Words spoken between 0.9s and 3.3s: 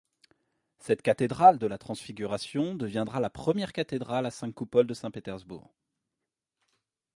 cathédrale de la Transfiguration deviendra la